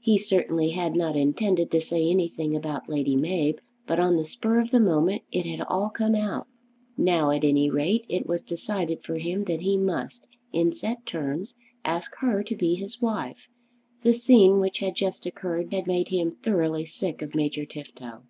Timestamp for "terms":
11.06-11.54